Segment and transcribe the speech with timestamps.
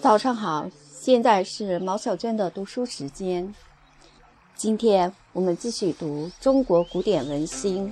[0.00, 0.68] 早上好，
[1.00, 3.54] 现在是毛小娟的读书时间。
[4.56, 7.88] 今天我们继续读《中国古典文心》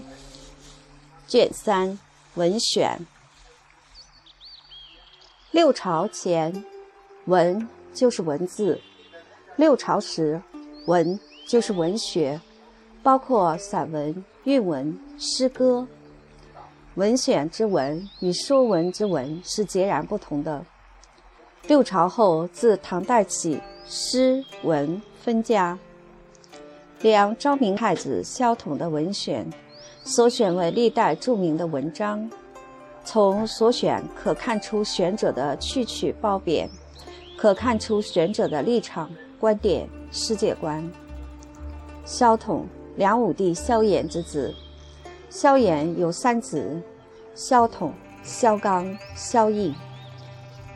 [1.30, 1.88] 卷三
[2.34, 2.98] 《文选》。
[5.50, 6.64] 六朝前，
[7.26, 8.78] 文就是文字；
[9.56, 10.40] 六朝时，
[10.86, 12.40] 文就是文学，
[13.02, 15.86] 包括散文、韵文、诗歌。
[16.96, 20.64] 文选之文与说文之文是截然不同的。
[21.66, 25.78] 六朝后，自唐代起，诗文分家。
[27.00, 29.48] 梁昭明太子萧统的文选，
[30.04, 32.28] 所选为历代著名的文章。
[33.04, 36.68] 从所选可看出选者的去取褒贬，
[37.36, 40.86] 可看出选者的立场、观点、世界观。
[42.04, 42.66] 萧统，
[42.96, 44.52] 梁武帝萧衍之子。
[45.28, 46.82] 萧衍有三子：
[47.34, 49.72] 萧统、萧纲、萧绎。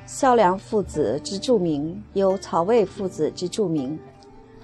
[0.07, 3.99] 萧梁父子之著名，有曹魏父子之著名。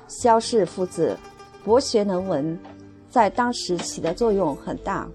[0.07, 1.17] 萧氏父子
[1.65, 2.59] 博学能文，
[3.09, 5.09] 在当时起的作用很大。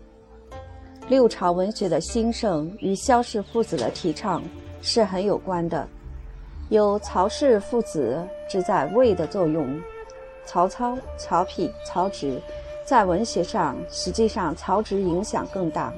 [1.08, 4.42] 六朝文学的兴盛与萧氏父子的提倡
[4.82, 5.88] 是很有关的。
[6.70, 9.80] 有曹氏父子之在魏的作用，
[10.44, 12.42] 曹操、曹丕、曹植
[12.84, 15.94] 在文学上，实际上曹植影响更大。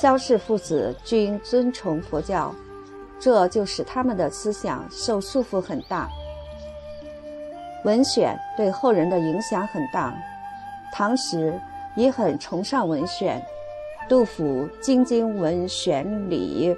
[0.00, 2.52] 萧氏父子均尊崇佛教。
[3.22, 6.08] 这就使他们的思想受束缚很大。
[7.84, 10.12] 文选对后人的影响很大，
[10.92, 11.56] 唐时
[11.94, 13.40] 也很崇尚文选。
[14.08, 16.76] 杜甫精经文选礼。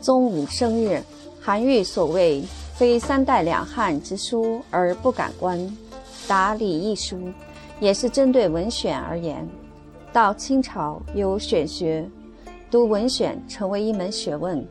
[0.00, 1.02] 宗武生日，
[1.40, 2.44] 韩愈所谓
[2.76, 5.58] “非三代两汉之书而不敢观”，
[6.28, 7.32] 答礼一书，
[7.80, 9.48] 也是针对文选而言。
[10.12, 12.06] 到清朝有选学。
[12.70, 14.64] 读文选成为一门学问。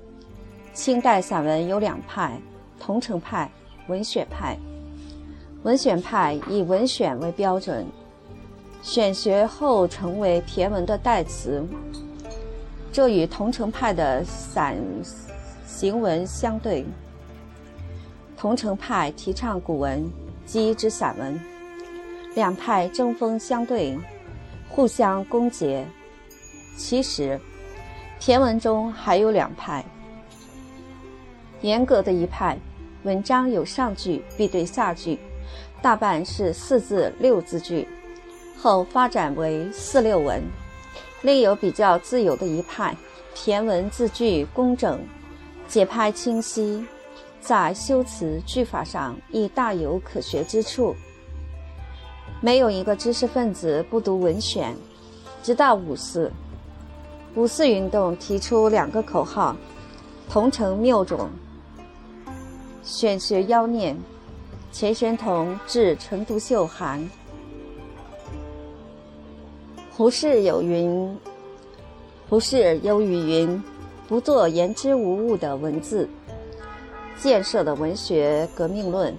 [0.73, 2.39] 清代散文有两派：
[2.79, 3.51] 桐城派、
[3.89, 4.57] 文选派。
[5.63, 7.85] 文选派以文选为标准，
[8.81, 11.61] 选学后成为骈文的代词。
[12.89, 14.77] 这与桐城派的散
[15.67, 16.85] 行文相对。
[18.37, 20.09] 桐城派提倡古文，
[20.45, 21.37] 即之散文。
[22.33, 23.99] 两派针锋相对，
[24.69, 25.83] 互相攻讦。
[26.77, 27.37] 其实。
[28.19, 29.83] 骈文中还有两派，
[31.61, 32.57] 严格的一派，
[33.03, 35.17] 文章有上句必对下句，
[35.81, 37.87] 大半是四字六字句，
[38.57, 40.41] 后发展为四六文；
[41.21, 42.93] 另有比较自由的一派，
[43.33, 44.99] 骈文字句工整，
[45.69, 46.85] 节拍清晰，
[47.39, 50.93] 在修辞句法上亦大有可学之处。
[52.41, 54.75] 没有一个知识分子不读文选，
[55.41, 56.29] 直到五四。
[57.39, 59.55] 五四运动提出两个口号：
[60.29, 61.29] 同城谬种、
[62.83, 63.95] 选学妖孽。
[64.73, 67.09] 钱玄同致陈独秀函。
[69.89, 71.17] 胡适有云
[72.27, 73.63] ：“胡适有语云，
[74.05, 76.09] 不做言之无物的文字，
[77.17, 79.15] 建设的文学革命论。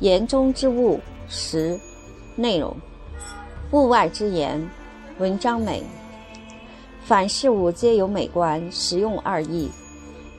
[0.00, 1.80] 言中之物，实
[2.36, 2.70] 内容；
[3.72, 4.68] 物外之言，
[5.18, 5.82] 文章美。”
[7.08, 9.70] 凡事物皆有美观、实用二义，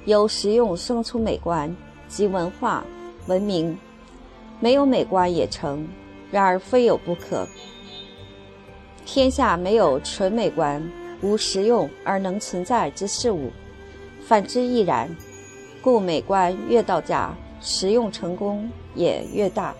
[0.05, 1.75] 由实用生出美观，
[2.07, 2.85] 即文化、
[3.25, 3.75] 文明；
[4.59, 5.87] 没有美观也成，
[6.29, 7.47] 然而非有不可。
[9.03, 10.79] 天下没有纯美观、
[11.23, 13.49] 无实用而能存在之事物，
[14.27, 15.09] 反之亦然。
[15.81, 19.73] 故美观越到家，实用成功也越大。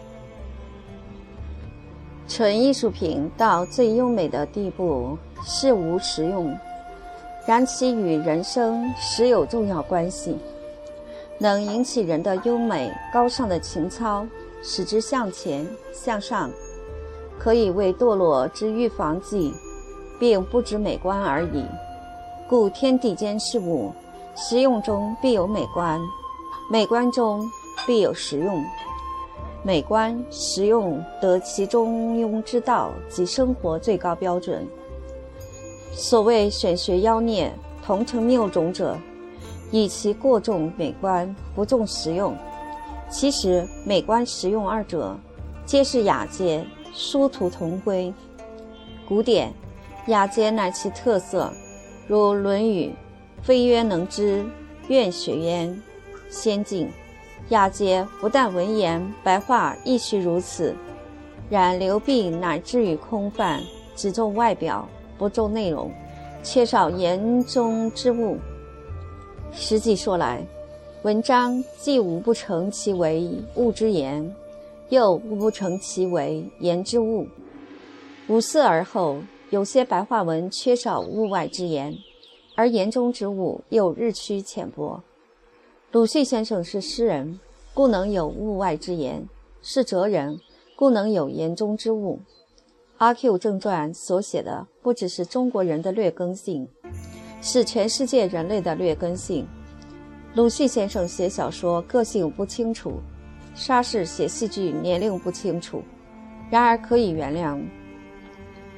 [2.28, 6.58] 纯艺术品到最优美的地步，是无实用。
[7.46, 10.38] 然其与人生实有重要关系，
[11.38, 14.26] 能引起人的优美高尚的情操，
[14.62, 16.50] 使之向前向上，
[17.40, 19.54] 可以为堕落之预防剂，
[20.20, 21.66] 并不止美观而已。
[22.48, 23.92] 故天地间事物，
[24.36, 26.00] 实用中必有美观，
[26.70, 27.42] 美观中
[27.88, 28.64] 必有实用，
[29.64, 34.68] 美观实用得其中庸之道，及生活最高标准。
[36.02, 37.54] 所谓选学妖孽、
[37.86, 38.98] 同城谬种者，
[39.70, 42.34] 以其过重美观，不重实用。
[43.12, 45.14] 其实美观实用二者，
[45.66, 48.14] 皆是雅洁，殊途同归。
[49.10, 49.52] 古典
[50.08, 51.52] 雅洁乃其特色，
[52.08, 52.86] 如《论语》
[53.44, 54.46] ：“非曰能之，
[54.88, 55.82] 愿学焉。”
[56.32, 56.90] 先进
[57.50, 60.74] 雅洁不但文言白话亦须如此，
[61.50, 63.62] 然流弊乃至于空泛，
[63.98, 64.88] 只重外表。
[65.20, 65.92] 不重内容，
[66.42, 68.38] 缺少言中之物。
[69.52, 70.42] 实际说来，
[71.04, 74.34] 文章既无不成其为物之言，
[74.88, 77.28] 又无不成其为言之物。
[78.30, 79.18] 五四而后，
[79.50, 81.94] 有些白话文缺少物外之言，
[82.56, 85.04] 而言中之物又日趋浅薄。
[85.92, 87.40] 鲁迅先生是诗人，
[87.74, 89.24] 故能有物外之言；
[89.62, 90.40] 是哲人，
[90.78, 92.20] 故能有言中之物。
[93.00, 96.68] 《阿 Q 正传》所写的不只是中国人的劣根性，
[97.42, 99.48] 是全世界人类的劣根性。
[100.36, 103.00] 鲁迅先生写小说个性不清楚，
[103.56, 105.82] 沙士写戏剧年龄不清楚，
[106.50, 107.58] 然而可以原谅。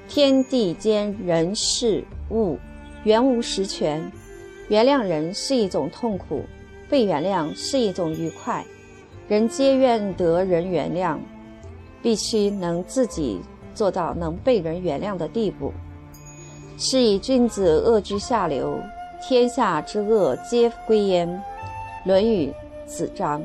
[0.08, 2.60] 天地间人事物，
[3.04, 4.12] 原无实权。
[4.70, 6.44] 原谅人是一种痛苦，
[6.88, 8.64] 被原谅是一种愉快。
[9.28, 11.18] 人皆愿得人原谅，
[12.04, 13.42] 必须能自己。
[13.74, 15.72] 做到能被人原谅的地步，
[16.78, 18.80] 是以君子恶居下流，
[19.22, 21.28] 天下之恶皆归焉。
[22.06, 22.54] 《论语·
[22.88, 23.40] 子张》。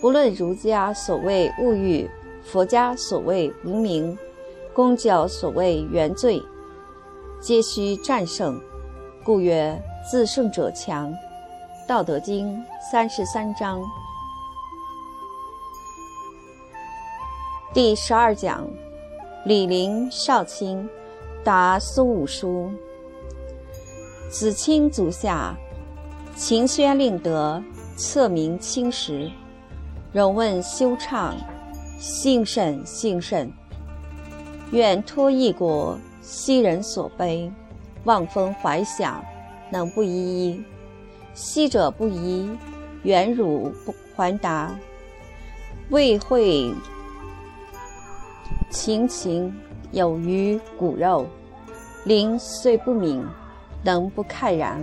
[0.00, 2.08] 不论儒家所谓物欲，
[2.42, 4.16] 佛家所谓无名，
[4.72, 6.42] 公教所谓原罪，
[7.40, 8.58] 皆需战胜。
[9.22, 9.78] 故曰：
[10.10, 11.12] 自胜者强。
[11.86, 12.56] 《道德经》
[12.90, 13.82] 三十三章
[17.74, 18.66] 第十二讲。
[19.42, 20.86] 李陵少卿
[21.42, 22.70] 答苏武书。
[24.28, 25.56] 子卿足下，
[26.36, 27.62] 秦宣令德，
[27.96, 29.30] 策名青石。
[30.12, 31.34] 容问修畅，
[31.98, 33.50] 幸甚幸甚。
[34.72, 37.50] 愿托异国，昔人所悲，
[38.04, 39.24] 望风怀想，
[39.70, 40.62] 能不依依？
[41.32, 42.50] 昔者不依，
[43.04, 44.70] 远汝不还答。
[45.88, 46.74] 未会。
[48.70, 49.52] 情情
[49.90, 51.26] 有余骨肉，
[52.04, 53.26] 灵虽不泯，
[53.84, 54.80] 能不慨然？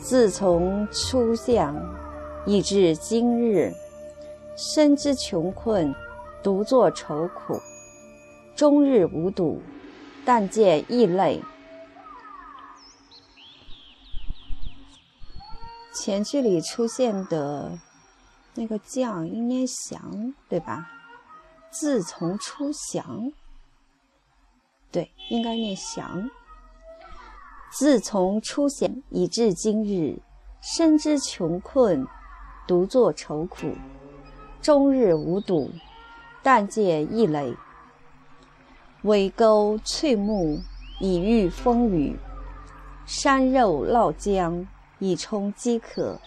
[0.00, 1.76] 自从初相，
[2.44, 3.72] 以至今日，
[4.56, 5.94] 身之穷困，
[6.42, 7.60] 独坐愁苦，
[8.56, 9.62] 终日无睹，
[10.24, 11.40] 但见异类。
[15.94, 17.78] 前句里出现的
[18.54, 20.88] 那个“将”应该“降”，对吧？
[21.70, 23.32] 自从出降，
[24.90, 26.28] 对，应该念降。
[27.72, 30.18] 自从出降以至今日，
[30.60, 32.04] 身之穷困，
[32.66, 33.68] 独作愁苦，
[34.60, 35.70] 终日无睹，
[36.42, 37.54] 但见异类。
[39.02, 40.60] 尾钩翠木
[40.98, 42.18] 以御风雨，
[43.06, 44.66] 山肉烙浆
[44.98, 46.20] 以充饥渴。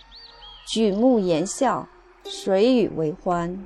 [0.65, 1.85] 举目言笑，
[2.23, 3.61] 谁与为欢？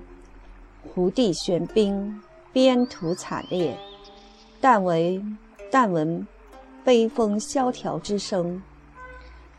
[0.93, 3.77] 胡地玄冰，边土惨烈。
[4.59, 5.23] 但为
[5.71, 6.25] 但闻
[6.83, 8.61] 悲风萧条之声。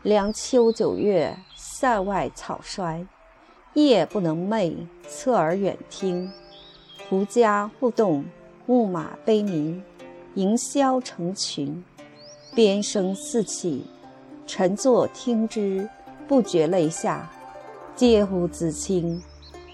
[0.01, 3.05] 凉秋九月，塞外草衰，
[3.73, 6.31] 夜不能寐，侧耳远听。
[7.09, 8.23] 胡笳互动，
[8.65, 9.83] 牧马悲鸣，
[10.35, 11.83] 营销成群，
[12.55, 13.85] 鞭声四起。
[14.47, 15.87] 臣坐听之，
[16.27, 17.29] 不觉泪下。
[17.95, 19.21] 嗟乎子卿！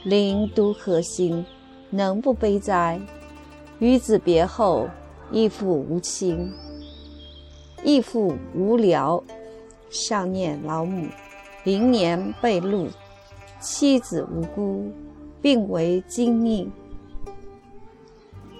[0.06, 1.44] 临都何心，
[1.90, 3.02] 能不悲哉？
[3.80, 4.88] 与子别后，
[5.32, 6.54] 亦复无亲，
[7.84, 9.24] 亦复无聊。
[9.90, 11.08] 上念老母，
[11.64, 12.88] 零年被戮，
[13.60, 14.92] 妻子无辜，
[15.42, 16.72] 病为今命。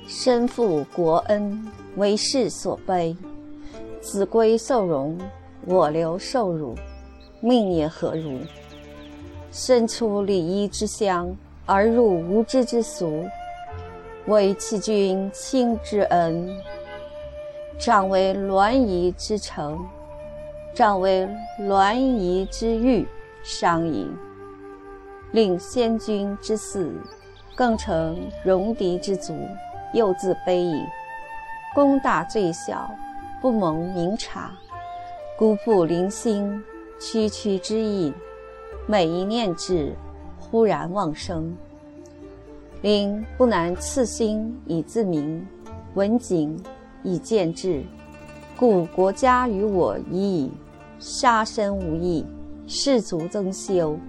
[0.08, 1.64] 身负国恩，
[1.96, 3.16] 为世所悲。
[4.02, 5.16] 子归受荣，
[5.68, 6.74] 我留受辱，
[7.40, 8.40] 命也何如？
[9.52, 11.34] 身出礼仪之乡，
[11.66, 13.26] 而入无知之俗，
[14.28, 16.56] 为弃君亲之恩，
[17.80, 19.84] 长为栾仪之诚，
[20.76, 23.08] 长为栾仪之欲，
[23.44, 24.08] 伤矣。
[25.32, 26.92] 令先君之嗣，
[27.56, 29.36] 更成戎狄之族，
[29.92, 30.82] 又自卑矣。
[31.74, 32.90] 功大罪小，
[33.42, 34.52] 不蒙明察，
[35.36, 36.64] 辜负灵心，
[37.02, 38.14] 区区之意。
[38.88, 39.94] 每一念至，
[40.56, 41.54] 忽然忘生。
[42.82, 45.46] 灵不难赐心以自明，
[45.96, 46.58] 文景
[47.04, 47.84] 以见志。
[48.56, 50.52] 故国家与我已矣，
[50.98, 52.26] 杀身无益，
[52.68, 54.00] 士卒增修。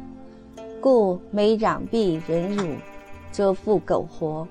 [0.81, 2.77] 故每攘臂忍辱，
[3.33, 4.47] 则复苟活。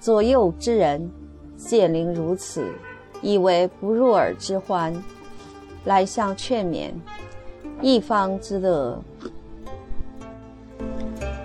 [0.00, 1.10] 左右之人
[1.54, 2.64] 见灵如此，
[3.20, 4.90] 以为不入耳之欢，
[5.84, 6.92] 来相劝勉。
[7.82, 8.98] 一方之乐，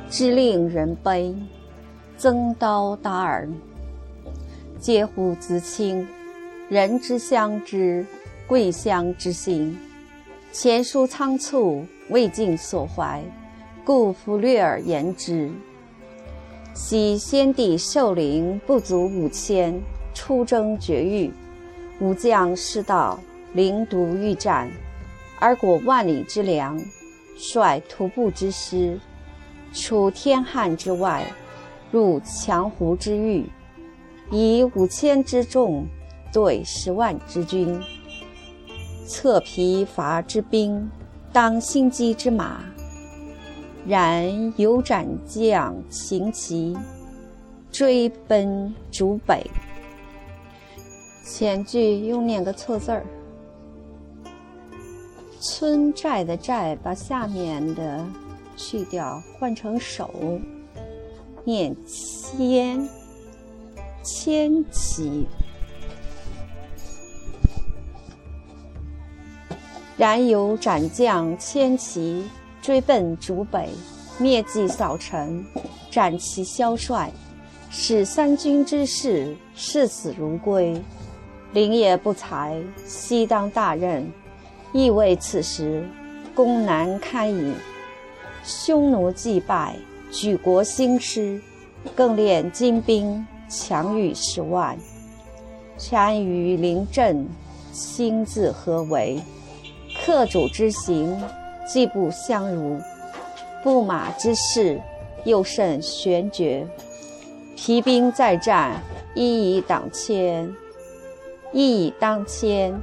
[0.09, 1.35] 之令人悲，
[2.17, 3.47] 增刀达耳。
[4.81, 6.07] 嗟乎子卿！
[6.67, 8.03] 人之相知，
[8.47, 9.77] 贵相之心。
[10.51, 13.21] 前书仓促，未尽所怀，
[13.85, 15.51] 故弗略而言之。
[16.73, 19.79] 昔先帝寿龄不足五千，
[20.15, 21.31] 出征绝域，
[21.99, 23.19] 武将失道，
[23.53, 24.71] 临独欲战，
[25.39, 26.81] 而果万里之粮，
[27.37, 28.99] 率徒步之师，
[29.73, 31.25] 出天汉之外，
[31.91, 33.49] 入强胡之域，
[34.31, 35.85] 以五千之众
[36.31, 37.79] 对十万之军。
[39.05, 40.89] 策疲乏之兵，
[41.33, 42.61] 当心机之马。
[43.87, 46.77] 然有斩将行骑，
[47.71, 49.49] 追奔逐北。
[51.23, 53.05] 前句又念个错字儿，
[55.39, 58.05] 村寨的寨把下面的
[58.59, 60.11] 去掉，换成手，
[61.45, 62.89] 念千
[64.03, 65.25] 千骑。
[69.95, 72.25] 然有斩将千骑
[72.61, 73.69] 追奔逐北，
[74.17, 75.43] 灭迹扫尘，
[75.89, 77.09] 斩其枭帅，
[77.69, 80.81] 使三军之士视死如归。
[81.53, 84.11] 灵也不才，悉当大任，
[84.73, 85.83] 亦为此时
[86.35, 87.53] 功难堪矣。
[88.43, 89.75] 匈奴既败，
[90.11, 91.39] 举国兴师，
[91.95, 94.77] 更练精兵，强逾十万。
[95.91, 97.27] 单于临阵，
[97.71, 99.21] 亲自合围。
[100.05, 101.21] 客主之行，
[101.67, 102.79] 既不相如；
[103.63, 104.79] 布马之势，
[105.25, 106.67] 又甚玄绝。
[107.55, 108.81] 疲兵再战，
[109.13, 110.49] 一以当千，
[111.51, 112.73] 一以当千。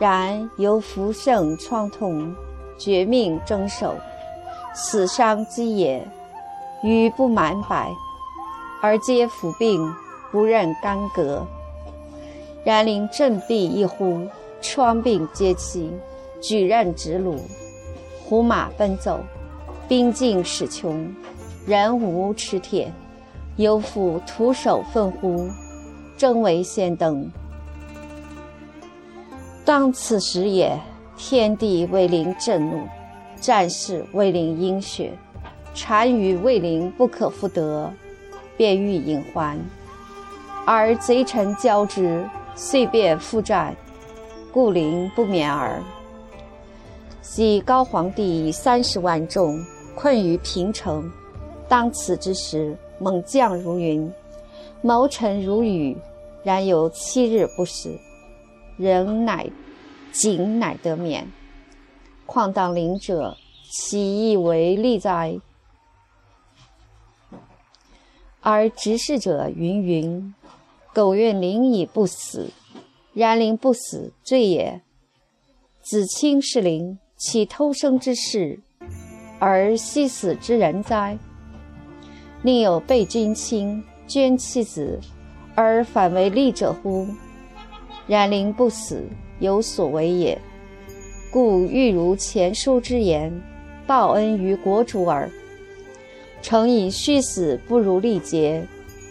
[0.00, 2.32] 然由福胜创痛，
[2.78, 3.96] 绝命争守，
[4.80, 6.06] 死伤积也，
[6.84, 7.90] 余不满百，
[8.80, 9.92] 而皆服病，
[10.30, 11.44] 不任干戈。
[12.64, 14.28] 然临阵壁一呼，
[14.62, 15.92] 疮病皆起。
[16.40, 17.36] 举刃直虏，
[18.24, 19.18] 胡马奔走，
[19.88, 21.12] 兵尽矢穷，
[21.66, 22.92] 人无持铁，
[23.56, 25.48] 犹复徒手奋呼？
[26.16, 27.28] 争为先登。
[29.64, 30.78] 当此时也，
[31.16, 32.86] 天地为临震怒，
[33.40, 35.12] 战士为临阴血，
[35.74, 37.92] 单于为临不可复得，
[38.56, 39.58] 便欲引还，
[40.66, 43.74] 而贼臣交之，遂便复战，
[44.52, 45.82] 故临不免耳。
[47.22, 49.62] 昔高皇帝以三十万众
[49.94, 51.10] 困于平城，
[51.68, 54.12] 当此之时，猛将如云，
[54.80, 55.96] 谋臣如雨，
[56.42, 57.96] 然有七日不食，
[58.76, 59.46] 人乃
[60.10, 61.30] 仅乃得免。
[62.28, 63.38] 况当灵者，
[63.70, 65.40] 其意为利哉？
[68.42, 70.34] 而执事者云云，
[70.92, 72.50] 苟愿灵以不死，
[73.14, 74.82] 然临不死，罪也。
[75.80, 76.98] 子卿是灵。
[77.20, 78.60] 岂偷生之事，
[79.40, 81.18] 而惜死之人哉？
[82.42, 85.00] 宁有被君亲捐妻子，
[85.56, 87.08] 而反为利者乎？
[88.06, 89.02] 然灵不死，
[89.40, 90.40] 有所为也。
[91.30, 93.30] 故欲如前书之言，
[93.86, 95.30] 报恩于国主耳。
[96.40, 98.66] 诚以虚死不如力竭，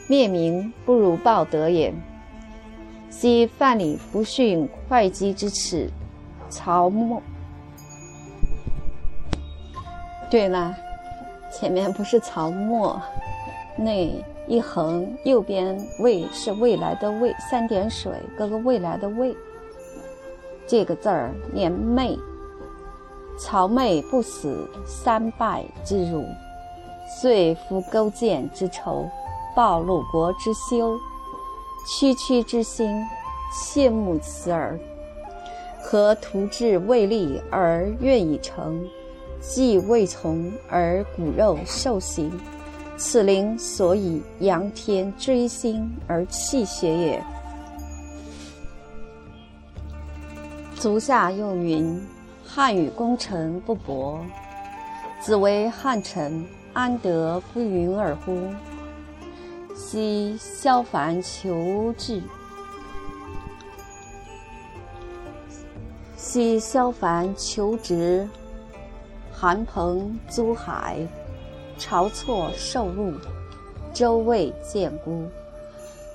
[0.08, 1.94] 灭名不如报德也。
[3.10, 5.90] 昔范蠡不逊会稽之耻，
[6.50, 7.22] 曹沫。
[10.30, 10.76] 对了，
[11.52, 13.00] 前面不是曹沫，
[13.78, 14.12] 那
[14.48, 19.36] 一横右边未是未来的未，三点水各个未来的未，
[20.68, 22.20] 这个字儿念昧。
[23.40, 26.26] 曹昧不死，三败之辱，
[27.22, 29.08] 遂服勾践之仇，
[29.56, 30.98] 报鲁国之羞，
[31.88, 33.06] 区区之心，
[33.54, 34.78] 切慕此耳。
[35.82, 38.86] 何图志未立而愿以成？
[39.40, 42.32] 既未从而骨肉受刑，
[42.98, 47.24] 此灵所以仰天追星而泣血也。
[50.80, 52.00] 足下又云：
[52.46, 54.24] 汉与功臣不博，
[55.20, 58.38] 子为汉臣，安得不云尔乎？
[59.76, 62.22] 昔萧凡求治，
[66.16, 68.30] 昔萧凡求职。
[69.32, 71.00] 韩鹏租海，
[71.80, 73.14] 晁错受禄，
[73.96, 75.26] 周魏建孤。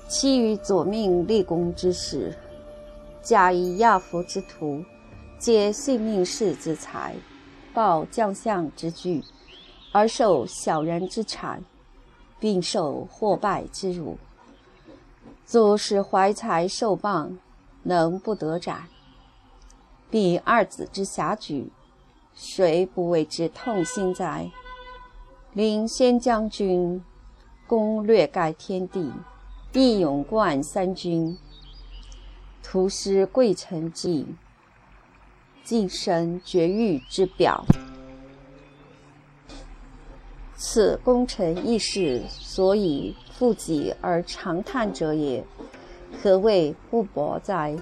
[0.07, 2.33] 其余左命立功之时，
[3.23, 4.83] 假以亚夫之徒，
[5.39, 7.15] 皆信命士之财，
[7.73, 9.23] 报将相之惧，
[9.93, 11.63] 而受小人之产，
[12.37, 14.17] 并受祸败之辱。
[15.45, 17.37] 祖使怀才受谤，
[17.83, 18.89] 能不得斩？
[20.09, 21.71] 彼二子之侠举，
[22.35, 24.51] 谁不为之痛心哉？
[25.53, 27.01] 领先将军，
[27.67, 29.09] 攻略盖天地，
[29.71, 31.37] 义勇冠三军，
[32.63, 34.25] 屠师贵成绩，
[35.63, 37.63] 晋升绝域之表。
[40.55, 45.45] 此功臣义士所以负己而长叹者也，
[46.21, 47.75] 何谓不薄哉？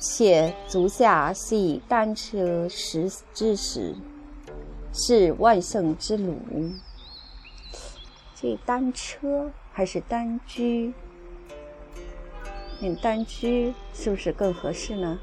[0.00, 3.94] 且足下系单车时之时，
[4.92, 6.36] 是万圣之鲁。
[8.34, 10.62] 这单车还是单车？
[12.82, 15.16] 念单居是不是更合适呢？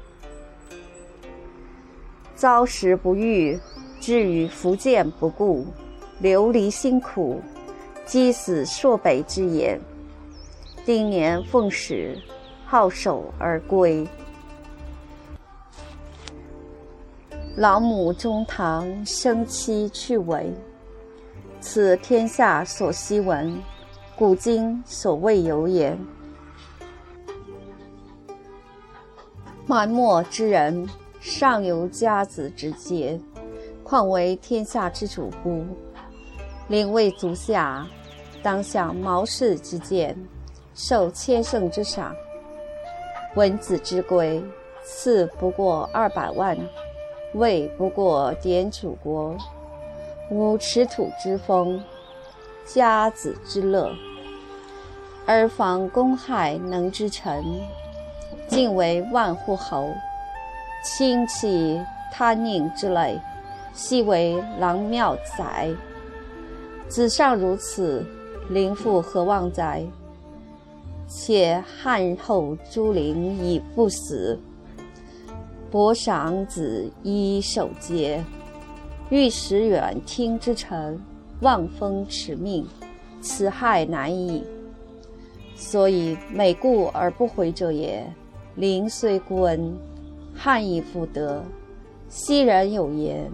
[2.34, 3.60] 遭时不遇，
[4.00, 5.66] 至于福建不顾，
[6.20, 7.42] 流离辛苦，
[8.06, 9.78] 积死朔北之言。
[10.86, 12.18] 丁年奉使，
[12.64, 14.08] 好守而归。
[17.56, 20.50] 老母中堂生妻去为，
[21.60, 23.54] 此天下所希闻，
[24.16, 25.94] 古今所未有也。
[29.70, 30.84] 满末之人，
[31.20, 33.16] 尚有家子之节，
[33.84, 35.64] 况为天下之主乎？
[36.66, 37.86] 领位足下，
[38.42, 40.18] 当享毛氏之见，
[40.74, 42.12] 受千乘之赏。
[43.36, 44.42] 文子之规，
[44.82, 46.58] 赐不过二百万。
[47.34, 49.36] 位不过点楚国，
[50.32, 51.80] 无持土之风，
[52.64, 53.92] 家子之乐，
[55.26, 57.44] 而防公害能之臣，
[58.50, 59.94] 尽为万户侯，
[60.84, 61.80] 亲戚
[62.12, 63.16] 贪佞之类，
[63.72, 65.70] 悉为郎庙宰。
[66.88, 68.04] 子尚如此，
[68.48, 69.86] 灵父何望哉？
[71.06, 74.38] 且汉后诸陵已不死。
[75.70, 78.20] 伯赏子衣守节，
[79.10, 81.00] 欲使远听之臣
[81.40, 82.66] 望风驰命，
[83.20, 84.44] 此害难矣。
[85.54, 88.04] 所以美故而不回者也。
[88.60, 89.74] 临虽孤恩，
[90.34, 91.42] 汉亦复得。
[92.10, 93.32] 昔人有言：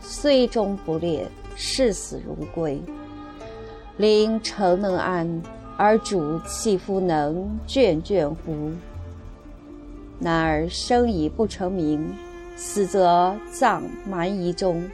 [0.00, 2.80] 虽终不烈，视死如归。
[3.96, 5.42] 临诚能安，
[5.76, 8.70] 而主岂复能眷眷乎？
[10.20, 12.14] 男儿生已不成名，
[12.54, 14.88] 死则葬蛮夷中，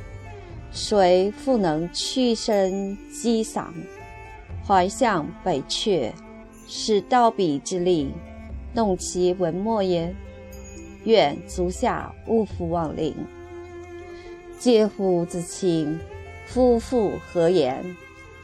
[0.70, 3.74] 谁复能屈身击丧？
[4.66, 6.12] 怀向北阙，
[6.66, 8.10] 使刀笔之力，
[8.76, 10.14] 动其文墨焉。
[11.02, 13.12] 愿足下勿复忘灵。
[14.60, 15.98] 嗟乎自清，
[16.46, 17.82] 夫妇何言？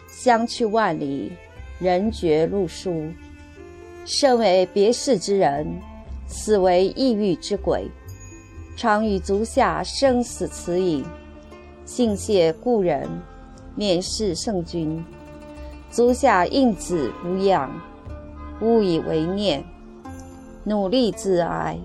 [0.09, 1.31] 相去万里，
[1.79, 3.05] 人绝路疏。
[4.05, 5.67] 身为别世之人。
[6.27, 7.87] 此为异域之鬼，
[8.75, 11.05] 常与足下生死此矣。
[11.85, 13.07] 幸谢故人，
[13.75, 15.05] 免视圣君。
[15.91, 17.71] 足下应子无恙，
[18.63, 19.63] 勿以为念，
[20.65, 21.79] 努力自哀。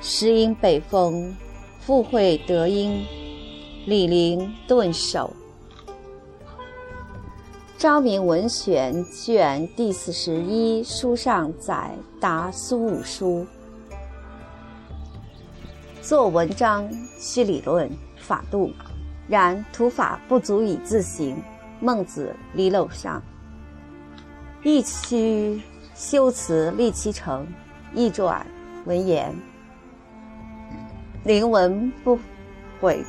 [0.00, 1.34] 时因北风，
[1.80, 3.04] 复会得音。
[3.86, 5.32] 李陵顿首。
[7.78, 13.46] 昭明文选卷第四十一书上载答苏武书：
[16.02, 18.72] 做文章需理论法度，
[19.28, 21.40] 然图法不足以自行。
[21.78, 23.22] 孟子离娄上，
[24.62, 25.60] 亦须
[25.96, 27.46] 修辞立其成，
[27.94, 28.46] 易转
[28.84, 29.34] 文言。
[31.24, 32.18] 灵文不
[32.78, 33.02] 悔，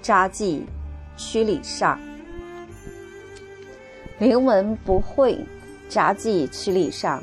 [0.00, 0.64] 札记
[1.16, 1.98] 曲礼上。
[4.20, 5.44] 灵文不讳，
[5.88, 7.20] 札记曲礼上。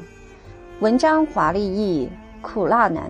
[0.81, 2.09] 文章华丽易，
[2.41, 3.09] 苦辣难。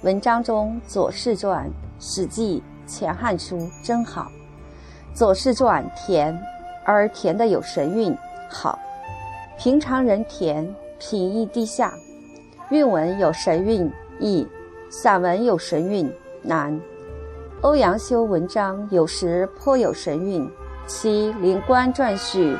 [0.00, 1.66] 文章中《左氏传》
[2.00, 4.32] 《史记》《前汉书》真好，
[5.14, 6.34] 《左氏传》甜，
[6.86, 8.16] 而甜的有神韵，
[8.48, 8.78] 好。
[9.56, 11.94] 平常人甜，品意低下。
[12.70, 14.46] 韵文有神韵，易；
[14.90, 16.12] 散文有神韵，
[16.42, 16.78] 难。
[17.60, 20.50] 欧阳修文章有时颇有神韵，
[20.86, 22.54] 其《灵官传序》。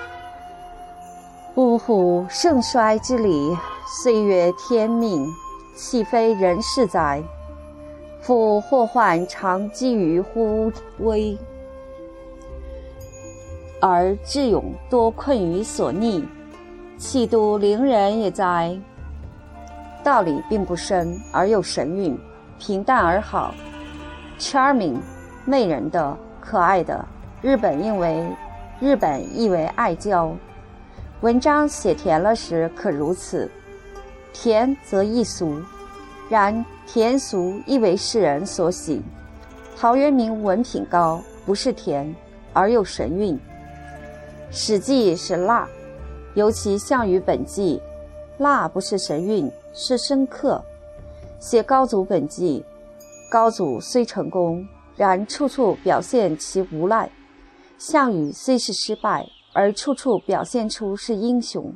[1.56, 2.24] 呜呼！
[2.28, 3.56] 盛衰之理，
[4.02, 5.26] 岁月天命，
[5.76, 7.22] 岂非人事哉？
[8.20, 11.36] 夫祸患常积于乎微，
[13.80, 16.26] 而智勇多困于所逆，
[16.96, 18.76] 气度凌人也哉？
[20.02, 22.18] 道理并不深，而又神韵，
[22.58, 23.54] 平淡而好
[24.38, 24.96] ，charming，
[25.44, 27.04] 媚人的，可爱的。
[27.42, 28.24] 日本应为
[28.80, 30.34] 日本意为爱娇。
[31.20, 33.50] 文章写甜了时可如此，
[34.32, 35.60] 甜则易俗，
[36.28, 39.02] 然甜俗亦为世人所喜。
[39.76, 42.14] 陶渊明文品高，不是甜，
[42.52, 43.34] 而又神韵。
[44.50, 45.66] 《史记》是辣，
[46.34, 47.80] 尤其项羽本纪，
[48.38, 50.62] 腊不是神韵，是深刻。
[51.38, 52.64] 写高祖本纪，
[53.30, 54.66] 高祖虽成功，
[54.96, 57.08] 然处处表现其无赖；
[57.78, 61.74] 项羽虽是失败，而处处表现出是英雄。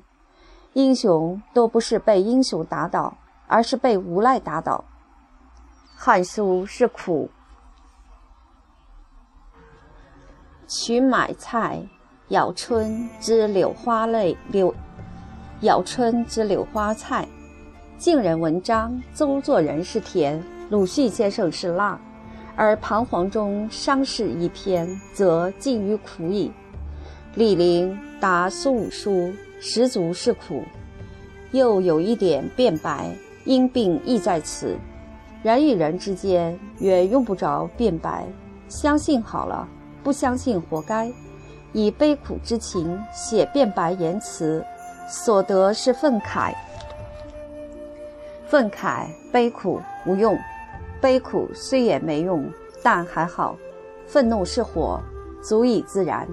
[0.72, 3.16] 英雄都不是被英雄打倒，
[3.46, 4.84] 而是被无赖打倒。
[6.00, 7.30] 《汉书》是苦。
[10.66, 11.88] 取买菜，
[12.28, 14.74] 咬春之柳花泪柳，
[15.62, 17.26] 咬春之柳花菜。
[17.96, 21.98] 晋人文章，邹作人是甜，鲁迅先生是辣，
[22.54, 26.52] 而彷徨中伤势一篇，则近于苦矣。
[27.34, 30.62] 李陵答苏武书，十足是苦，
[31.52, 33.10] 又有一点辩白，
[33.46, 34.76] 因病亦在此。
[35.42, 38.26] 人与人之间，远用不着辩白，
[38.68, 39.66] 相信好了。
[40.04, 41.10] 不相信，活该。
[41.72, 44.64] 以悲苦之情写辩白言辞，
[45.08, 46.52] 所得是愤慨。
[48.46, 50.38] 愤慨、悲苦无用，
[51.00, 52.50] 悲苦虽也没用，
[52.82, 53.54] 但还好。
[54.06, 54.98] 愤怒是火，
[55.42, 56.26] 足以自燃，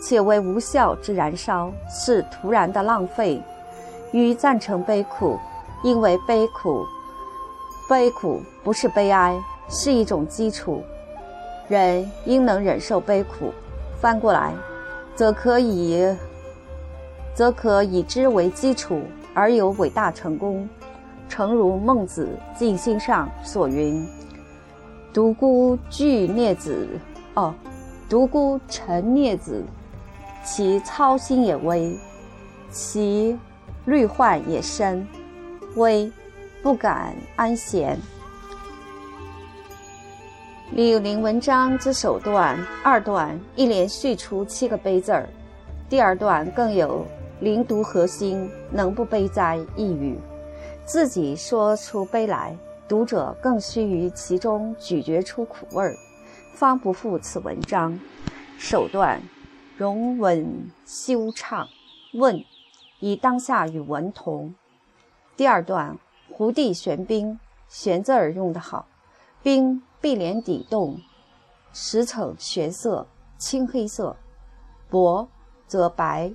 [0.00, 3.42] 且为无效之燃烧，是徒然的浪费。
[4.12, 5.36] 予赞成悲苦，
[5.82, 6.86] 因为悲苦，
[7.88, 9.36] 悲苦不是悲哀，
[9.68, 10.80] 是一种基础。
[11.66, 13.52] 人应能忍受悲苦，
[14.02, 14.52] 翻过来，
[15.14, 16.04] 则可以，
[17.36, 19.00] 则可以之为基础
[19.32, 20.68] 而有伟大成功。
[21.28, 24.04] 诚如孟子《尽心上》所云
[25.14, 26.88] ：“独孤惧孽子，
[27.34, 27.54] 哦，
[28.08, 29.62] 独孤成孽子，
[30.44, 31.96] 其操心也微，
[32.72, 33.38] 其
[33.84, 35.06] 虑患也深，
[35.76, 36.10] 微
[36.60, 37.96] 不敢安闲。”
[40.74, 45.28] 李陵文章之首段、二段一连续出七个悲字儿，
[45.86, 47.04] 第二段更有
[47.40, 50.18] “临读核心，能不悲哉”一语，
[50.86, 52.56] 自己说出悲来，
[52.88, 55.94] 读者更须于其中咀嚼出苦味儿，
[56.54, 58.00] 方不负此文章。
[58.56, 59.20] 首段，
[59.76, 61.68] 容稳修畅，
[62.14, 62.42] 问，
[62.98, 64.54] 以当下与文同。
[65.36, 65.98] 第二段，
[66.30, 68.86] 胡地玄冰，玄字儿用得好，
[69.42, 69.82] 冰。
[70.02, 71.00] 碧莲底动，
[71.72, 73.06] 石层玄色，
[73.38, 74.16] 青黑色，
[74.90, 75.28] 薄
[75.68, 76.32] 则白。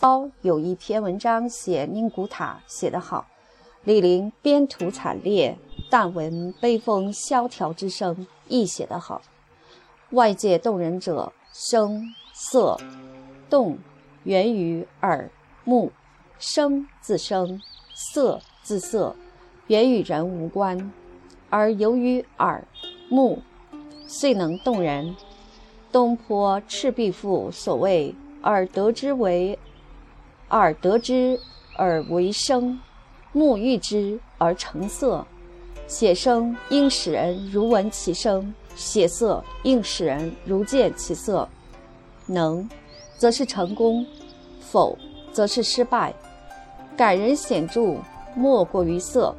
[0.00, 3.28] 包有一篇文章写宁古塔，写得好。
[3.84, 5.56] 李陵边土惨烈，
[5.88, 9.22] 但闻悲风萧条之声，亦写得好。
[10.10, 12.76] 外界动人者，声色
[13.48, 13.78] 动
[14.24, 15.30] 源于耳
[15.62, 15.92] 目，
[16.40, 17.62] 声自声，
[17.94, 19.14] 色自色，
[19.68, 20.92] 原与人无关，
[21.48, 22.66] 而由于耳。
[23.08, 23.40] 目，
[24.06, 25.14] 遂能动人。
[25.92, 29.58] 东坡《赤壁赋》所谓“耳得之为
[30.50, 31.38] 耳得之
[31.76, 32.78] 而为声，
[33.32, 35.24] 目遇之而成色”。
[35.86, 41.48] 写声应使人如闻其声，写色应使人如见其色。
[42.26, 42.68] 能，
[43.16, 44.04] 则是成功；
[44.60, 44.98] 否，
[45.32, 46.12] 则是失败。
[46.96, 47.98] 感人显著，
[48.34, 49.32] 莫过于色；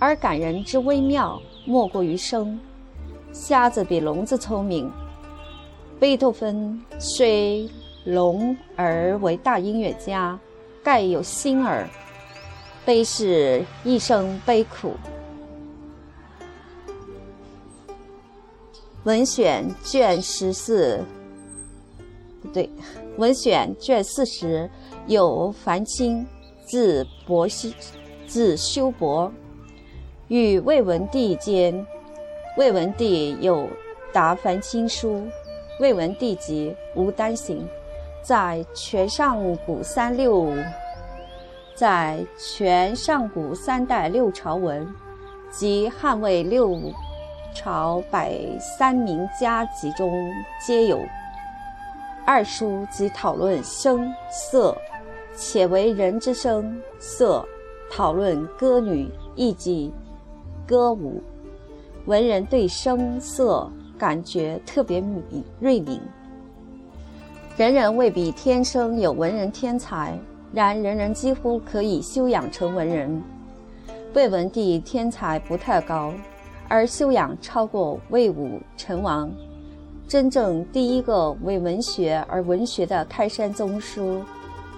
[0.00, 2.58] 而感人之微妙，莫过于声。
[3.32, 4.90] 瞎子比聋子聪明。
[5.98, 7.68] 贝多芬虽
[8.04, 10.38] 聋而为大音乐家，
[10.82, 11.88] 盖有心耳。
[12.84, 14.94] 悲是一生悲苦。
[19.04, 21.00] 文选卷十四，
[22.40, 22.68] 不对，
[23.16, 24.68] 文选卷四十
[25.06, 26.26] 有樊清，
[26.66, 27.74] 字伯希，
[28.26, 29.32] 字修伯，
[30.26, 31.86] 与魏文帝间。
[32.58, 33.66] 魏文帝有
[34.12, 35.26] 答樊清书，
[35.80, 37.66] 魏文帝即吴丹行，
[38.20, 40.54] 在全上古三六，
[41.74, 44.86] 在全上古三代六朝文
[45.50, 46.78] 及汉魏六
[47.54, 50.12] 朝百三名家集中
[50.60, 51.00] 皆有。
[52.26, 54.76] 二书即讨论声色，
[55.34, 57.42] 且为人之声色，
[57.90, 59.90] 讨论歌女亦即
[60.66, 61.22] 歌舞。
[62.06, 65.22] 文人对声色感觉特别敏
[65.60, 66.00] 锐敏，
[67.56, 70.18] 人人未必天生有文人天才，
[70.52, 73.22] 然人人几乎可以修养成文人。
[74.14, 76.12] 魏文帝天才不太高，
[76.68, 79.30] 而修养超过魏武成王。
[80.08, 84.20] 真正第一个为文学而文学的开山宗书、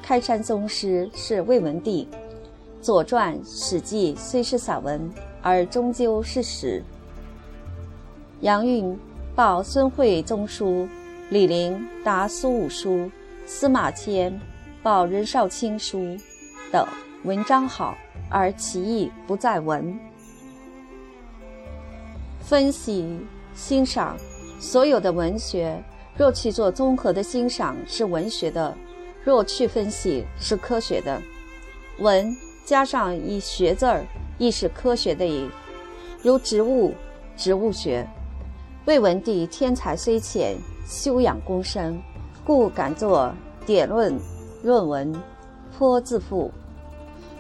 [0.03, 2.07] 开山宗师是魏文帝。
[2.83, 5.11] 左传》《史记》虽是散文，
[5.41, 6.85] 而终究是史。
[8.44, 8.94] 杨运
[9.35, 10.87] 报孙惠宗书，
[11.30, 13.11] 李陵答苏武书，
[13.46, 14.38] 司马迁
[14.83, 16.14] 报任少卿书
[16.70, 16.87] 等
[17.22, 17.96] 文章好，
[18.28, 19.98] 而其意不在文。
[22.38, 23.18] 分析
[23.54, 24.14] 欣赏，
[24.61, 25.83] 所有的文学，
[26.14, 28.74] 若去做综合的欣赏，是文学的；
[29.24, 31.18] 若去分析，是科学的。
[31.98, 34.04] 文加上一学字儿，
[34.37, 35.48] 亦是科学的，
[36.20, 36.92] 如植物，
[37.38, 38.07] 植物学。
[38.87, 41.99] 魏文帝天才虽浅，修养功深，
[42.44, 43.33] 故敢作
[43.64, 44.14] 典论
[44.62, 45.11] 论文，
[45.75, 46.51] 颇自负。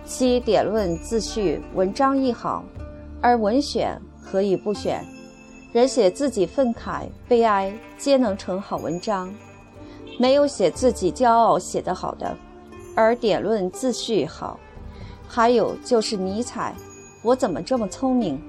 [0.06, 2.64] 其典论自序文章亦好，
[3.20, 5.04] 而文选何以不选？
[5.74, 9.30] 人写自己愤慨悲哀，皆能成好文章，
[10.18, 12.34] 没有写自己骄傲写得好的。
[12.96, 14.58] 而典论自序好，
[15.28, 16.74] 还有就是尼采，
[17.22, 18.40] 我怎么这么聪明？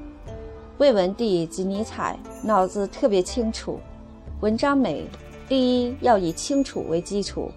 [0.77, 3.79] 魏文帝及尼采脑子特别清楚，
[4.41, 5.03] 文章美，
[5.49, 7.49] 第一要以清楚为基础，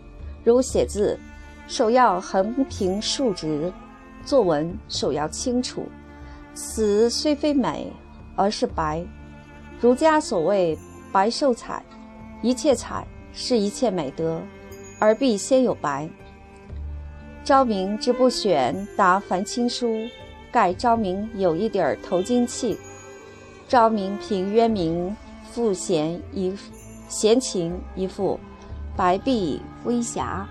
[0.43, 1.19] 如写字，
[1.67, 3.71] 首要横平竖直；
[4.25, 5.85] 作文首要清楚，
[6.55, 7.93] 词虽非美，
[8.35, 9.05] 而是白。
[9.79, 10.77] 儒家所谓
[11.13, 11.85] 白受彩，
[12.41, 14.41] 一切彩是一切美德，
[14.99, 16.09] 而必先有白。
[17.45, 20.09] 昭明之不选答樊青书，
[20.51, 22.79] 盖昭明有一点儿投金气。
[23.69, 25.15] 昭明平渊明
[25.53, 26.57] 赋闲一
[27.07, 28.41] 闲情一赋，
[28.97, 30.49] 白璧微瑕。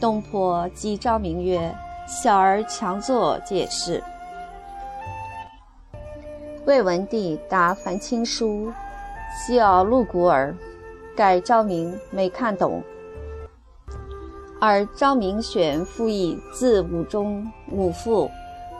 [0.00, 1.74] 东坡讥昭明曰
[2.06, 4.00] ：“小儿强作解释。”
[6.64, 8.70] 魏文帝答樊青书，
[9.48, 10.54] 较露骨耳，
[11.16, 12.80] 盖昭明没看懂。
[14.60, 18.30] 而昭明选赋役自武中武赋，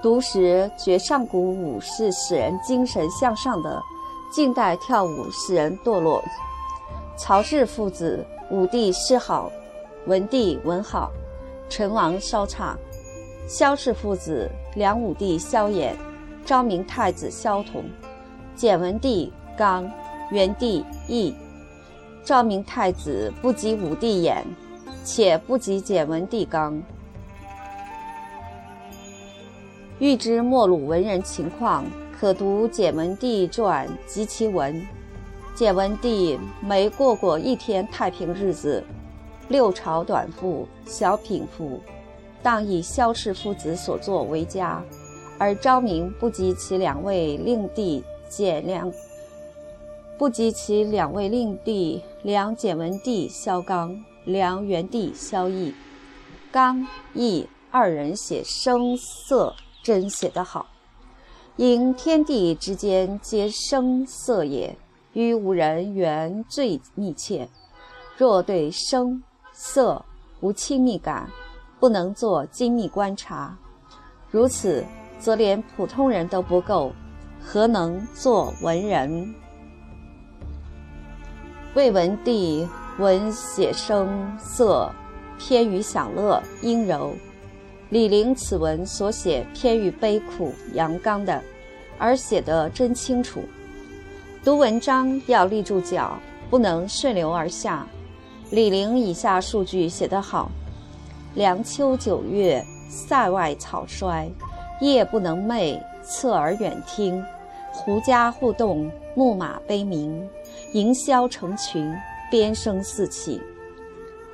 [0.04, 3.82] 读时觉上古舞是使人精神向上的，
[4.30, 6.22] 近代跳舞使人堕落。
[7.16, 9.50] 曹氏父子武帝诗好，
[10.04, 11.10] 文帝文好，
[11.70, 12.76] 成王稍差；
[13.48, 15.94] 萧氏父子梁武帝萧衍，
[16.44, 17.82] 昭明太子萧统，
[18.54, 19.90] 简文帝刚，
[20.30, 21.34] 元帝义，
[22.22, 24.42] 昭明太子不及武帝衍。
[25.02, 26.82] 且不及简文帝刚。
[30.04, 34.86] 欲知末鲁文人情况，可读简文帝传及其文。
[35.54, 38.84] 简文帝没过过一天太平日子，
[39.48, 41.80] 六朝短赋、小品赋，
[42.42, 44.84] 当以萧氏父子所作为佳，
[45.38, 48.92] 而昭明不及其两位令弟简良，
[50.18, 54.04] 不及其两位令弟梁简文帝萧纲。
[54.26, 55.72] 梁元帝萧绎、
[56.52, 59.54] 刚毅二人写声色
[59.84, 60.66] 真写得好，
[61.54, 64.76] 因天地之间皆声色也，
[65.12, 67.48] 与五人缘最密切。
[68.16, 70.04] 若对声色
[70.40, 71.30] 无亲密感，
[71.78, 73.56] 不能做精密观察。
[74.30, 74.84] 如此，
[75.20, 76.90] 则连普通人都不够，
[77.40, 79.32] 何能做文人？
[81.74, 82.66] 魏文帝。
[82.96, 84.88] 文写声色
[85.36, 87.12] 偏于享乐阴柔，
[87.90, 91.40] 李陵此文所写偏于悲苦阳刚的，
[91.98, 93.40] 而写得真清楚。
[94.42, 96.18] 读文章要立住脚，
[96.50, 97.86] 不能顺流而下。
[98.50, 100.50] 李陵以下数句写得好：
[101.34, 104.28] 凉秋九月，塞外草衰，
[104.80, 107.24] 夜不能寐，侧耳远听，
[107.72, 110.28] 胡笳互动，牧马悲鸣，
[110.72, 111.94] 营销成群。
[112.30, 113.40] 鞭声四起，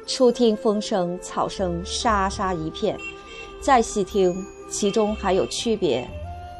[0.06, 2.96] 初听风声、草声沙沙一片，
[3.60, 6.08] 再细听，其中还有区别。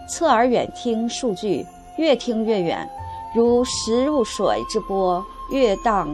[0.09, 1.65] 侧耳远听数据，
[1.97, 2.89] 越听越远，
[3.35, 6.09] 如石入水之波，越荡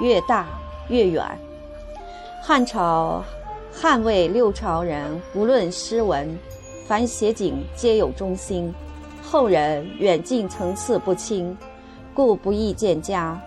[0.00, 0.46] 越大
[0.88, 1.24] 越远。
[2.40, 3.22] 汉朝、
[3.72, 6.38] 汉魏六朝人，无论诗文，
[6.86, 8.72] 凡写景皆有中心。
[9.22, 11.56] 后人远近层次不清，
[12.14, 13.40] 故不易见家。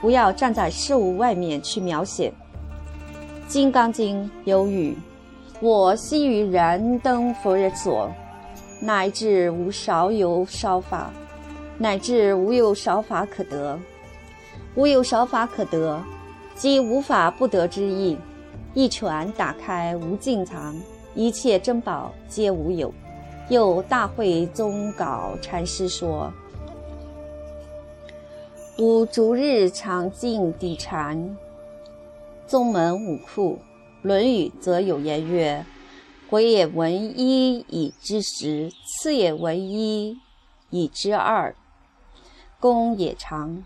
[0.00, 2.30] 不要站在事物外面去描写。
[3.48, 4.96] 《金刚经》有语
[5.60, 8.12] ：“我昔于燃灯佛所，
[8.80, 11.10] 乃至无少有少法，
[11.78, 13.78] 乃至无有少法可得。
[14.74, 15.98] 无有少法可得，
[16.54, 18.18] 即无法不得之意。
[18.74, 20.78] 一拳打开无尽藏，
[21.14, 22.92] 一切珍宝皆无有。”
[23.48, 26.30] 又大会宗稿禅师说。
[28.76, 31.36] 吾逐日常静底禅，
[32.46, 33.54] 宗门五库，
[34.02, 35.64] 《论语》则有言曰
[36.30, 40.20] ：“鬼也闻一以知十，次也闻一
[40.70, 41.54] 以知二，
[42.60, 43.64] 公也长。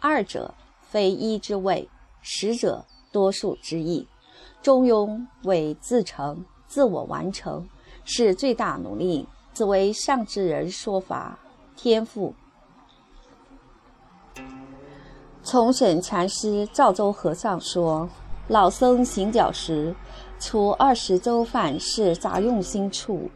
[0.00, 1.88] 二者非一之谓，
[2.22, 4.06] 十者多数之意。
[4.62, 7.68] 中庸为自成、自我完成，
[8.04, 9.26] 是最大努力。
[9.52, 11.38] 此为上智人说法，
[11.76, 12.34] 天赋。
[15.42, 18.08] 从审禅师赵州和尚说
[18.48, 19.94] ：“老僧行脚时，
[20.38, 23.30] 除二十粥饭是杂用心处，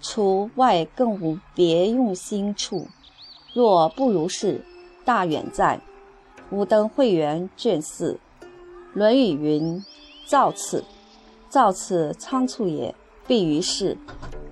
[0.00, 2.86] 除外更无别用心处。
[3.52, 4.64] 若不如是，
[5.04, 5.80] 大远在。”
[6.50, 8.18] 吾登会员卷四，
[8.94, 9.84] 《论语》云
[10.26, 10.82] ：“造次，
[11.50, 12.94] 造次仓促也，
[13.26, 13.98] 必于事；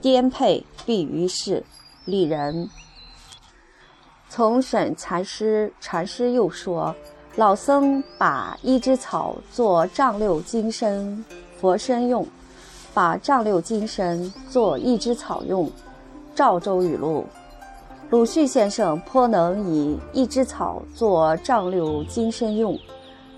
[0.03, 1.65] 颠沛，必于事。”
[2.05, 2.69] 李仁。
[4.29, 6.95] 从审禅师，禅师又说
[7.37, 11.22] ：“老僧把一枝草做丈六金身
[11.61, 12.27] 佛身用，
[12.94, 15.70] 把丈六金身做一枝草用。”
[16.35, 17.27] 赵州语录。
[18.09, 22.79] 鲁迅先生颇能以一枝草做丈六金身用，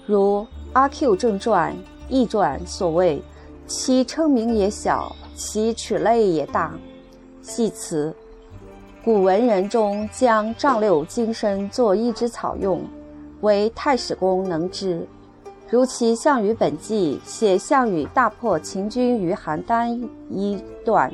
[0.07, 0.43] 如
[0.75, 1.73] 《阿 Q 正传》
[2.09, 3.21] 《易传》所谓
[3.67, 6.73] ：“其称名也小，其取类也大。”
[7.43, 8.15] 系辞：
[9.05, 12.81] 古文人中将丈六金身做一枝草用，
[13.41, 15.07] 唯太史公能知。
[15.71, 21.13] 如其《项羽本纪》写项羽大破秦军于邯郸一段。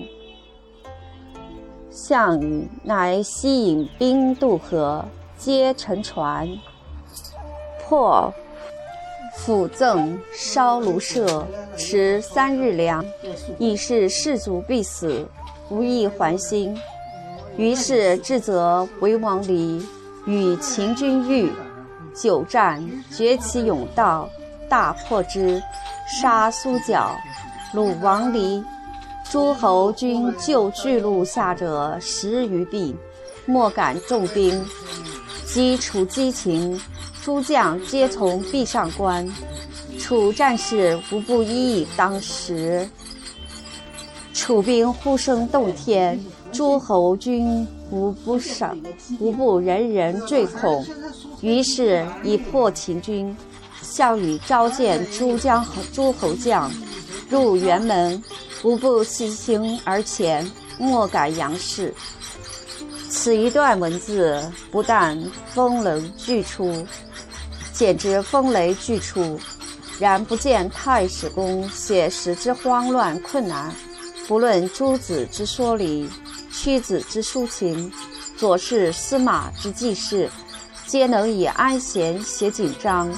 [1.91, 5.05] 项羽乃西引兵渡河，
[5.37, 6.49] 皆乘船，
[7.81, 8.33] 破
[9.37, 13.05] 釜赠烧庐舍，持三日粮，
[13.59, 15.27] 以示士卒必死，
[15.69, 16.77] 无一还心。
[17.57, 19.85] 于是至责为王离，
[20.27, 21.51] 与秦军遇，
[22.15, 24.29] 久战，决其勇道，
[24.69, 25.61] 大破之，
[26.07, 27.17] 杀苏角，
[27.75, 28.63] 虏王离。
[29.31, 32.95] 诸侯军就巨鹿下者十余臂，
[33.47, 34.65] 莫敢重兵。
[35.45, 36.81] 击楚激情，
[37.23, 39.29] 诸将皆从壁上观。
[39.99, 42.89] 楚战士无不一以当时。
[44.33, 46.23] 楚兵呼声动天，
[46.53, 48.83] 诸侯军无不胜，
[49.21, 50.85] 无不人人坠恐。
[51.41, 53.35] 于是以破秦军。
[53.81, 56.69] 项羽召见诸将诸侯将，
[57.31, 58.21] 入辕门。
[58.65, 61.95] 无不西行而前，莫敢扬视。
[63.11, 66.85] 此一段文字，不但风雷俱出，
[67.73, 69.39] 简直风雷俱出。
[70.01, 73.73] 然不见太史公写时之慌乱困难，
[74.27, 76.09] 不论诸子之说理，
[76.65, 77.93] 屈子之抒情，
[78.39, 80.31] 左氏司马之记事，
[80.87, 83.13] 皆能以安闲写紧张，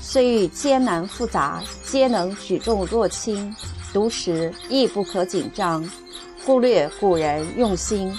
[0.00, 3.54] 虽遇艰难复杂，皆能举重若轻。
[3.92, 5.88] 读时亦不可紧张，
[6.44, 8.12] 忽略古人用心。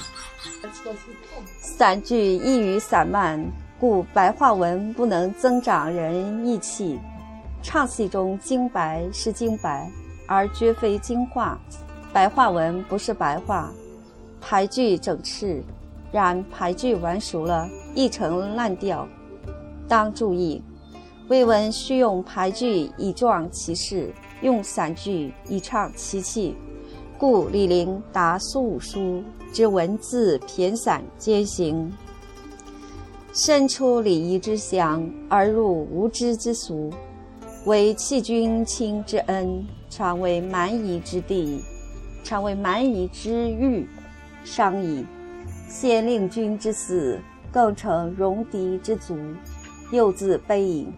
[1.60, 3.46] 散句易于散漫，
[3.78, 6.98] 故白话文不能增长人意气。
[7.62, 9.92] 唱戏中精白是精白，
[10.28, 11.60] 而绝非精化。
[12.14, 13.70] 白话文不是白话，
[14.42, 15.62] 排句整饬，
[16.12, 19.08] 然排句玩熟了，亦成烂调。
[19.88, 20.62] 当注意，
[21.30, 24.12] 魏文需用排句以壮其势。
[24.42, 26.56] 用散句以畅其气，
[27.16, 29.24] 故李陵答苏武书
[29.54, 31.94] 之文字骈散兼行，
[33.36, 36.90] 身出礼仪之详而入无知之俗，
[37.66, 41.62] 为弃君亲之恩，常为蛮夷之地，
[42.24, 43.88] 常为蛮夷之欲，
[44.44, 45.06] 伤矣。
[45.68, 47.20] 先令君之死，
[47.52, 49.18] 更成戎狄之族，
[49.92, 50.92] 又自悲隐。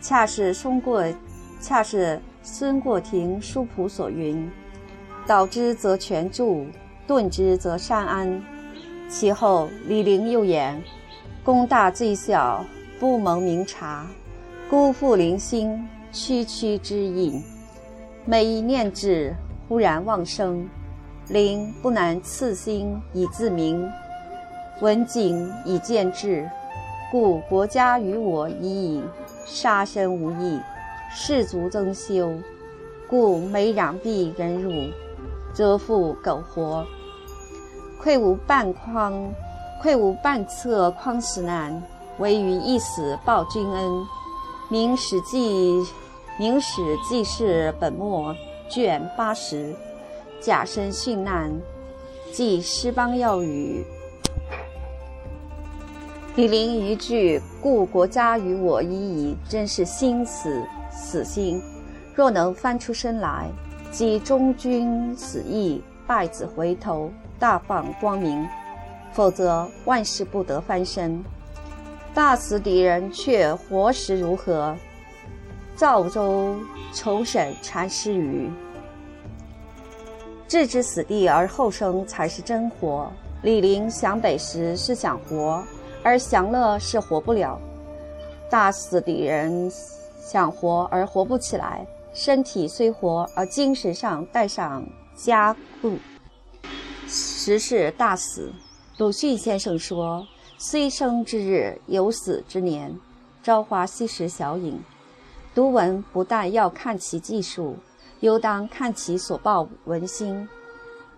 [0.00, 1.04] 恰是孙过。
[1.60, 4.50] 恰是孙过庭书谱所云
[5.28, 6.66] ：“导之则全著，
[7.06, 8.42] 顿之则善安。”
[9.08, 10.82] 其后李陵又言
[11.44, 12.64] ：“功大罪小，
[12.98, 14.04] 不蒙明察，
[14.68, 17.40] 辜负灵心，区区之印。
[18.24, 19.32] 每一念至，
[19.68, 20.68] 忽然忘生。
[21.28, 23.90] 灵不难赐心以自明，
[24.80, 26.48] 文景以见志，
[27.10, 29.02] 故国家与我已矣，
[29.46, 30.60] 杀身无益。”
[31.14, 32.32] 士卒增修，
[33.06, 34.72] 故每攘臂忍辱，
[35.52, 36.86] 则复苟活。
[38.00, 39.30] 愧无半匡，
[39.82, 41.82] 愧无半策匡时难，
[42.18, 43.90] 唯于一死报君恩。
[44.70, 45.78] 《明史记》
[46.38, 48.34] 《明史记事本末》
[48.70, 49.76] 卷八十，
[50.42, 51.52] 甲申殉难，
[52.32, 53.84] 记诗邦要语。
[56.34, 60.60] 李陵一句“故国家与我已矣”，真是心死。
[60.90, 61.62] 死心，
[62.14, 63.48] 若能翻出身来，
[63.92, 68.44] 即忠君死义，败子回头，大放光明；
[69.12, 71.22] 否则万事不得翻身。
[72.12, 74.76] 大死敌人却活时如何？
[75.76, 76.56] 赵州
[76.92, 78.50] 重审禅师语
[80.52, 85.64] ：“置之死地而后生，才是真活。”李陵想北时是想活，
[86.02, 87.58] 而享乐是活不了。
[88.50, 89.72] 大死敌人
[90.20, 94.86] 想活而活不起来，身体虽活，而精神上带上
[95.16, 95.96] 枷固，
[97.08, 98.52] 实是大死。
[98.98, 100.26] 鲁迅先生说。
[100.58, 102.94] 虽生之日，有死之年。
[103.42, 104.78] 朝花夕拾小影。
[105.54, 107.76] 读文不但要看其技术，
[108.22, 110.48] 又当看其所报文心。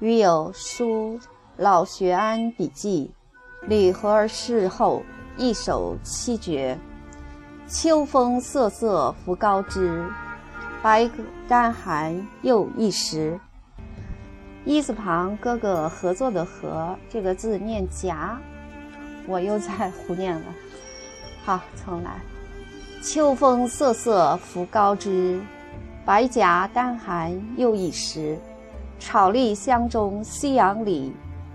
[0.01, 1.21] 余有书
[1.59, 3.13] 老学庵笔记，
[3.69, 5.03] 李和儿事后
[5.37, 6.79] 一首七绝：
[7.69, 10.03] 秋风瑟瑟拂高枝，
[10.83, 11.09] 白
[11.47, 13.39] 干寒又一时。
[14.65, 18.41] 一字旁哥哥合作的合，这个字念夹。
[19.27, 20.47] 我又在胡念了，
[21.45, 22.19] 好，重来。
[23.03, 25.39] 秋风瑟瑟拂高枝，
[26.05, 28.39] 白颊丹寒又一时。
[28.99, 31.13] 草立乡中夕阳里，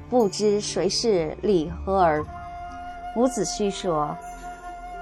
[0.09, 2.25] 不知谁是李和儿。
[3.15, 4.15] 伍子胥说：“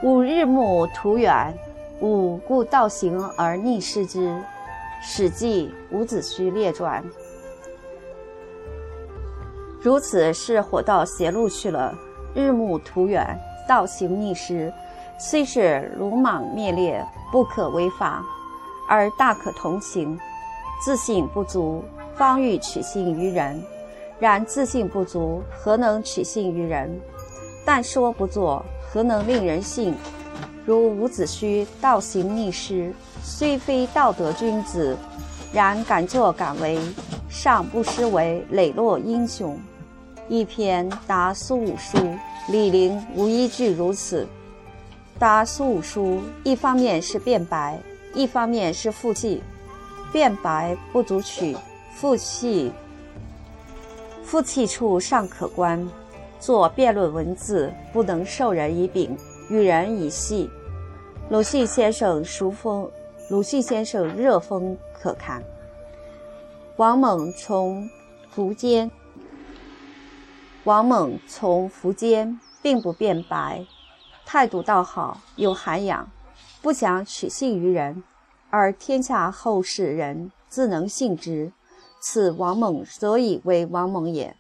[0.04, 1.54] 吾日暮途远，
[2.00, 4.30] 吾故道行而逆失之。”
[5.02, 7.04] 《史记·伍子胥列传》。
[9.82, 11.94] 如此是火到邪路去了。
[12.34, 13.38] 日暮途远，
[13.68, 14.72] 道行逆施，
[15.18, 18.24] 虽是鲁莽灭劣，不可为法，
[18.88, 20.18] 而大可同情。
[20.84, 21.84] 自信不足，
[22.16, 23.60] 方欲取信于人；
[24.20, 27.00] 然自信不足，何能取信于人？
[27.66, 29.94] 但说不做，何能令人信？
[30.66, 34.96] 如伍子胥道行逆施，虽非道德君子，
[35.52, 36.80] 然敢作敢为，
[37.28, 39.58] 尚不失为磊落英雄。
[40.30, 41.98] 一篇答苏武书，
[42.50, 44.28] 李陵无一句如此。
[45.18, 47.80] 答苏武书，一方面是辩白，
[48.18, 49.44] 一方面是负气。
[50.12, 51.56] 辩白不足取，
[51.94, 52.72] 负气
[54.24, 55.88] 负气处尚可观。
[56.40, 59.16] 作辩论文字，不能授人以柄，
[59.50, 60.50] 与人以戏。
[61.30, 62.90] 鲁迅先生熟风，
[63.30, 65.44] 鲁迅先生热风可看。
[66.78, 67.88] 王猛从
[68.34, 68.90] 苻坚。
[70.64, 73.66] 王猛从苻坚，并不辩白，
[74.26, 76.10] 态度倒好，有涵养，
[76.62, 78.04] 不想取信于人，
[78.50, 81.52] 而天下后世人自能信之，
[82.02, 84.36] 此王猛所以为王猛也。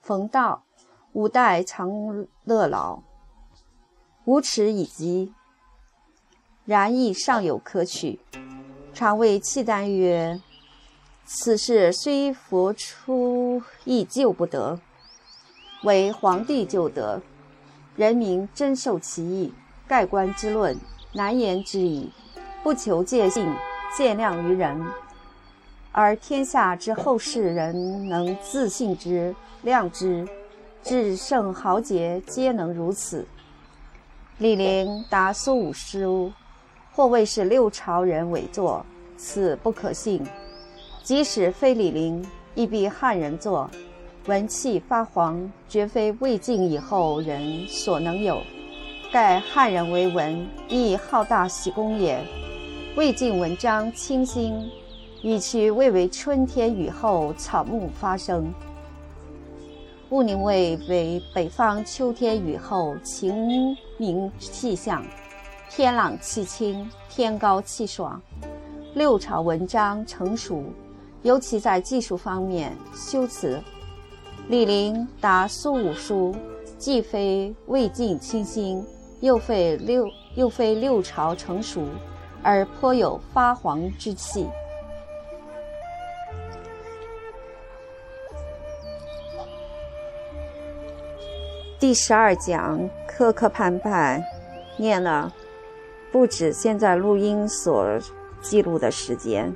[0.00, 0.64] 冯道，
[1.12, 3.02] 五代长乐老，
[4.24, 5.32] 无耻以及，
[6.64, 8.20] 然亦尚有可取。
[8.92, 10.40] 常谓契丹曰
[11.24, 14.80] ：“此事虽佛出，亦救不得。”
[15.84, 17.22] 唯皇帝救得，
[17.96, 19.54] 人民真受其意。
[19.88, 20.78] 盖棺之论，
[21.12, 22.10] 难言之矣。
[22.62, 23.44] 不求借信，
[23.96, 24.80] 见谅于人，
[25.90, 29.34] 而天下之后世人能自信之、
[29.64, 30.24] 谅之，
[30.80, 33.26] 至圣豪杰皆能如此。
[34.38, 36.32] 李陵答苏武书，
[36.92, 38.86] 或谓是六朝人伪作，
[39.16, 40.24] 此不可信。
[41.02, 43.68] 即使非李陵，亦必汉人作。
[44.26, 48.40] 文气发黄，绝非魏晋以后人所能有。
[49.12, 52.18] 盖汉人为文，亦好大喜功也。
[52.96, 54.70] 魏晋文章清新，
[55.20, 58.50] 与其谓为春天雨后草木发生。
[60.08, 65.04] 不宁谓为北方秋天雨后晴明气象，
[65.68, 68.18] 天朗气清，天高气爽。
[68.94, 70.64] 六朝文章成熟，
[71.20, 73.60] 尤其在技术方面，修辞。
[74.48, 76.34] 李陵答苏武书，
[76.78, 78.82] 既非魏晋清新，
[79.22, 80.04] 又非六
[80.34, 81.86] 又非六朝成熟，
[82.42, 84.48] 而颇有发黄之气。
[91.78, 94.20] 第十二讲磕磕绊绊，
[94.76, 95.32] 念了
[96.10, 97.86] 不止现在录音所
[98.40, 99.54] 记录的时间。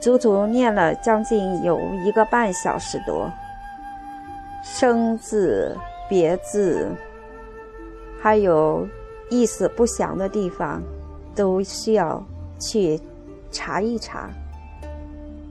[0.00, 3.30] 足足念了将近有一个半小时多，
[4.64, 5.76] 生字、
[6.08, 6.90] 别字，
[8.20, 8.86] 还有
[9.30, 10.82] 意思不详的地方，
[11.34, 12.22] 都需要
[12.58, 13.00] 去
[13.50, 14.28] 查一查。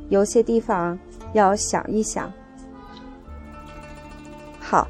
[0.09, 0.97] 有些地方
[1.33, 2.31] 要想一想。
[4.59, 4.87] 好，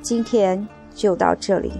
[0.00, 1.72] 今天就到这里。